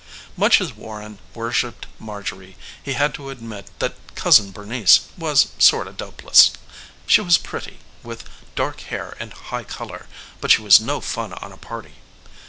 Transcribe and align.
Much 0.35 0.59
as 0.59 0.73
Warren 0.73 1.19
worshipped 1.35 1.85
Marjorie 1.99 2.57
he 2.81 2.93
had 2.93 3.13
to 3.13 3.29
admit 3.29 3.69
that 3.77 3.97
Cousin 4.15 4.49
Bernice 4.49 5.01
was 5.15 5.49
sorta 5.59 5.93
dopeless. 5.93 6.49
She 7.05 7.21
was 7.21 7.37
pretty, 7.37 7.77
with 8.01 8.27
dark 8.55 8.81
hair 8.81 9.15
and 9.19 9.31
high 9.31 9.63
color, 9.63 10.07
but 10.39 10.49
she 10.49 10.63
was 10.63 10.81
no 10.81 11.01
fun 11.01 11.33
on 11.33 11.51
a 11.51 11.55
party. 11.57 11.97